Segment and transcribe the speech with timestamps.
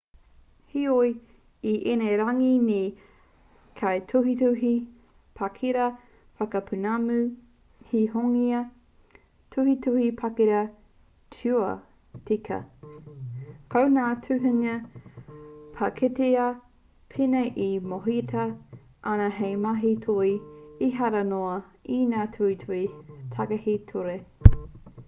[0.75, 1.09] heoi
[1.71, 4.69] i ēnei rangi nei he kaituhituhi
[5.41, 5.83] pakitara
[6.39, 7.17] whakapūmau
[7.91, 8.61] he hinonga
[9.55, 10.61] tuhituhi pakitara
[11.35, 11.69] ture
[12.31, 12.59] tika
[13.75, 14.77] ko ngā tuhinga
[15.81, 16.47] pakitara
[17.17, 18.47] pēnei e mōhiotia
[19.13, 20.33] ana hei mahi toi
[20.89, 21.55] ehara noa
[21.99, 22.81] i ngā tuhituhi
[23.37, 24.17] takahi ture